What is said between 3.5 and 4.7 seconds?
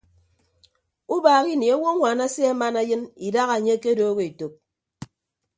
anye akedooho etәk.